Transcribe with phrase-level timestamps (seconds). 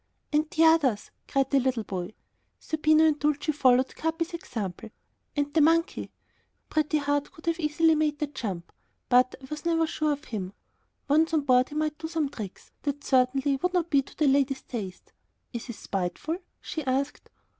[0.33, 2.15] "And the others!" cried the little boy.
[2.59, 4.89] Zerbino and Dulcie followed Capi's example.
[5.35, 6.09] "And the monkey!"
[6.71, 8.71] Pretty Heart could have easily made the jump,
[9.09, 10.53] but I was never sure of him.
[11.07, 14.25] Once on board he might do some tricks that certainly would not be to the
[14.27, 15.13] lady's taste.
[15.53, 17.29] "Is he spiteful?" she asked.